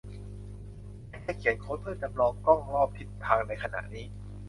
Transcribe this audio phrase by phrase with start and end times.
[1.11, 4.05] ฉันแค่เขียนโค้ดเพื่อจำลองกล้องรอบทิศทางในขณะนี้